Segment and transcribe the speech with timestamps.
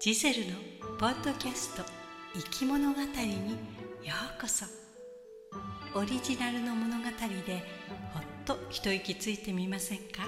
[0.00, 0.52] ジゼルの
[0.96, 1.82] ポッドキャスト
[2.32, 3.50] 「生き物語」に
[4.06, 4.64] ようこそ。
[5.92, 7.64] オリジナルの物語で
[8.14, 10.22] ほっと一息ついてみませんか？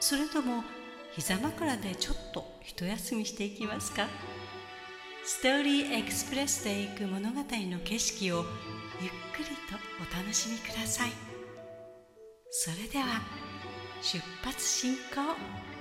[0.00, 0.64] それとも
[1.12, 4.08] 膝枕でちょっと一休みしていきますか？
[5.24, 8.44] ストーリーエクスプレスで行く物語の景色を
[9.00, 11.12] ゆっくりとお楽しみください。
[12.50, 13.22] それでは
[14.02, 15.75] 出発進行。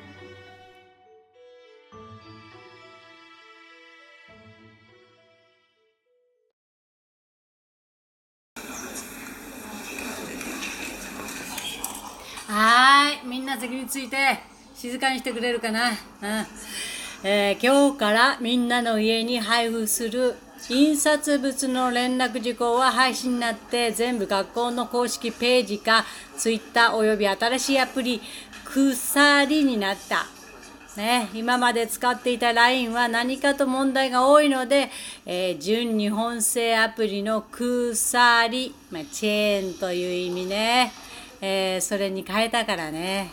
[13.55, 14.17] な席について
[14.75, 15.89] 静かにしてくれるかな？
[15.89, 15.95] うん
[17.23, 20.35] えー今日からみんなの家に配布する
[20.69, 26.05] 印刷物の連絡事項は配信になって全部学校の公式ページか
[26.37, 28.21] Twitter および新しいアプリ
[28.65, 30.25] 鎖になった。
[30.97, 34.89] ね、今まで使っていた LINE は何かと問題が多いので、
[35.25, 40.93] えー純日本製アプリの鎖、まあ、チェーンという意味ね、
[41.41, 43.31] えーそれに変えたからね。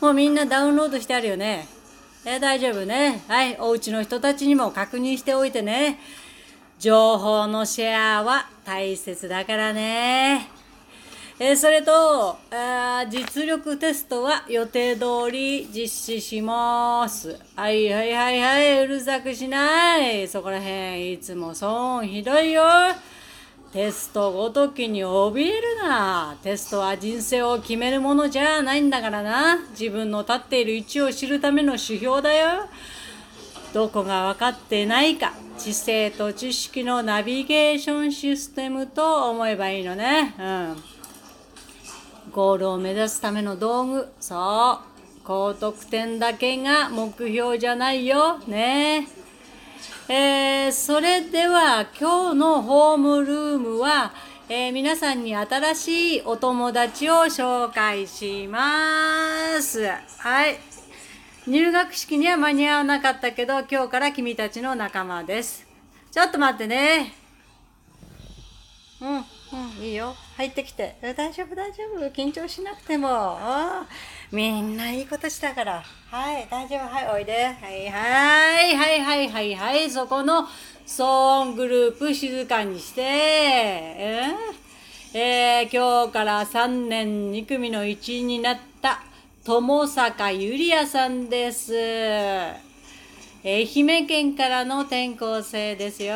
[0.00, 1.66] もうみんなダウンロードしてあるよね。
[2.26, 3.22] え大丈夫ね。
[3.28, 5.98] はい、お家の人たちにも確認しておいてね。
[6.78, 10.48] 情報のシェアは大切だからね。
[11.38, 17.38] えそれと、あ実力テストは予定通り実施します。
[17.56, 20.28] はいはいはいはい、うるさくしない。
[20.28, 22.62] そこらへん、いつも損ひどいよ。
[23.74, 26.36] テストごときに怯えるな。
[26.44, 29.58] テストは人生を決めるものじゃないんだからな。
[29.70, 32.68] 自分の立っている位置を知るための指標だよ。
[33.72, 35.32] どこが分かってないか。
[35.58, 40.36] 知性と知識のナビゲーションシステムと思えばいいのね。
[40.38, 40.42] う
[42.30, 42.30] ん。
[42.30, 44.08] ゴールを目指すための道具。
[44.20, 45.24] そう。
[45.24, 48.38] 高得点だけが目標じゃないよ。
[48.46, 49.23] ねえ
[50.06, 54.12] えーそれでは今日のホームルームは、
[54.50, 59.86] えー皆さんに新しいお友達を紹介します。
[60.18, 60.58] はい。
[61.46, 65.66] 入学式には間に合わなかったけど、今日から君たちの仲間です。
[66.10, 67.14] ちょっと待ってね。
[69.00, 70.14] うん、うん、いいよ。
[70.36, 70.96] 入ってきて。
[71.00, 72.10] 大丈夫、大丈夫？
[72.10, 73.38] 緊張しなくても。
[74.32, 75.82] みんないいことしたから。
[76.10, 76.88] はい、大丈夫。
[76.88, 77.44] はい、おいで。
[77.44, 79.90] はい、はい、はい、はい、はい、はい。
[79.90, 80.48] そこの
[80.86, 81.04] 騒
[81.42, 83.02] 音グループ静かにして。
[83.02, 84.64] えー
[85.16, 89.04] えー今日から3年2組の一員になった
[89.44, 91.72] 友坂ゆりやさんです。
[93.46, 96.14] 愛媛県からの転校生ですよ。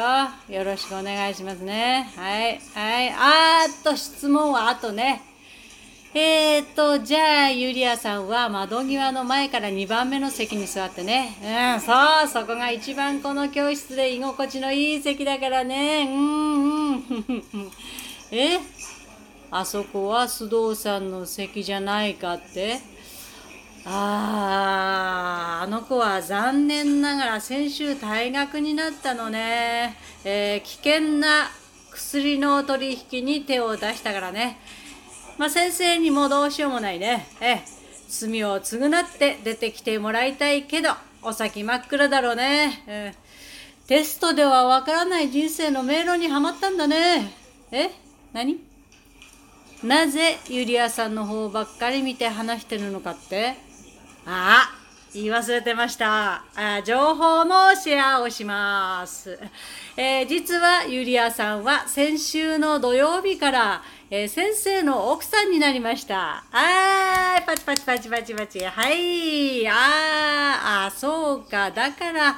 [0.49, 2.11] よろしくお願いしますね。
[2.17, 2.59] はい。
[2.75, 3.11] はい。
[3.11, 5.21] あーっと、質問はあとね。
[6.15, 11.37] えーっと、じゃあ、ゆりやさんは窓際の前から2番目の席に座ってね。
[11.43, 11.93] うん、そ
[12.25, 16.09] う、そこが一番この教室で居心地のいい席だからね。
[16.11, 17.03] うん、うん。
[18.33, 18.59] え？
[19.51, 22.81] あそこは須藤さんの席じゃないかって
[23.85, 29.97] ああ、あの子は残念ながら先週退学になったのね。
[30.25, 31.49] えー危険な
[31.91, 34.59] 薬の取引に手を出したからね。
[35.37, 37.27] まあ、先生にもどうしようもないね。
[37.41, 37.63] ええ、
[38.09, 40.91] 罪を償って出てきてもらいたいけど、
[41.23, 42.83] お先真っ暗だろうね。
[42.87, 43.29] ええ
[43.89, 47.33] テストではわからない人生の迷路にはまったんだね。
[47.73, 47.91] え
[48.35, 48.68] 何？
[49.83, 53.55] なぜユリアさんの方ばっかり見て話してるのかって？
[54.27, 54.75] あ
[55.15, 56.43] 言い忘れてました。
[56.55, 59.39] あ情報のシェアをします。
[59.97, 66.45] えー実はユリアさんは先週の土曜日から、えー先生の奥さんになりました。
[66.53, 68.63] あー、パチパチパチパチパチ。
[68.65, 69.67] はい。
[69.67, 71.71] あー、あそうか。
[71.71, 72.37] だから、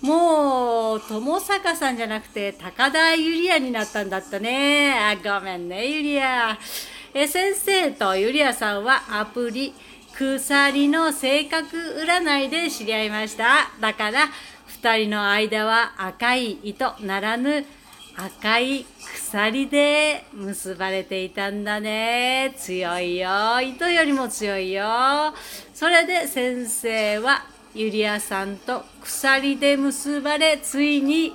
[0.00, 4.94] もう、友坂さんじゃなくて、高田ゆりやになったんだったね。
[4.94, 6.58] あ、ごめんね、ゆりや。
[7.14, 9.74] え、先生とゆりやさんはアプリ、
[10.14, 13.70] 鎖の性格占いで知り合いました。
[13.80, 14.28] だから、
[14.66, 17.64] 二人の間は赤い糸ならぬ
[18.16, 18.84] 赤い
[19.14, 22.52] 鎖で結ばれていたんだね。
[22.56, 23.60] 強いよ。
[23.60, 24.84] 糸よりも強いよ。
[25.72, 27.44] それで先生は
[27.74, 31.34] ゆりやさんと鎖で結ばれ、ついに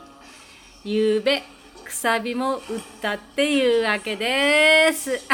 [0.83, 1.43] ゆうべ
[1.85, 2.63] くさびも打っ
[3.01, 5.19] たっていうわけです。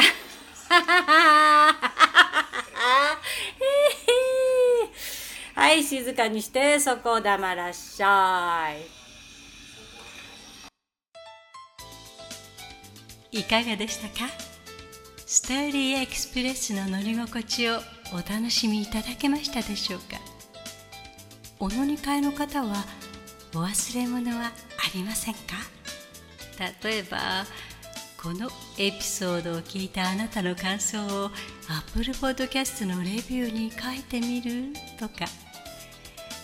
[5.54, 8.72] はい、静かにしてそこを黙らっしゃ
[13.32, 13.40] い。
[13.40, 14.30] いかがでしたか？
[15.26, 17.80] ストーリーエクスプレスの乗り心地を
[18.12, 20.18] お楽しみいただけましたでしょうか？
[21.62, 22.84] お乗り換えの方は
[23.54, 24.52] お忘れ物はあ
[24.94, 25.40] りませんか？
[26.82, 27.18] 例えば
[28.22, 28.48] この
[28.78, 31.30] エピソードを聞いたあなたの感想を
[31.68, 34.72] Apple Podcast のレビューに書いてみる？
[34.98, 35.26] とか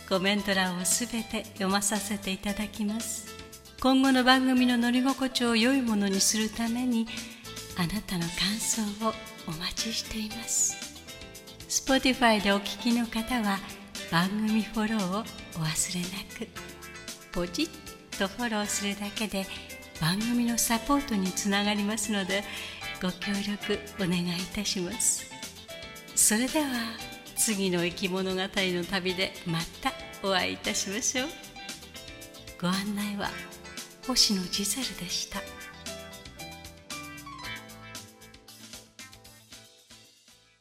[0.07, 3.35] コメント欄をすべて読まさせていただきます。
[3.81, 7.07] 今後の番組の乗り心地を良いものにするために
[7.79, 9.15] あなたの感想を
[9.49, 10.77] お待ちしています。
[11.69, 13.59] Spotify でお聞きの方は
[14.11, 15.23] 番組フォローをお
[15.65, 16.07] 忘れな
[16.39, 16.49] く。
[17.33, 19.47] ポチッとフォローするだけで
[20.01, 22.45] 番組のサポートにつながりますので
[23.03, 25.31] ご協力お願いいたします。
[26.15, 26.67] それでは
[27.37, 29.93] 次の生き物語の旅でまた
[30.27, 31.29] お会いいたしましょう。
[32.61, 33.29] ご案内は
[34.07, 35.56] 星野ジゼルでした。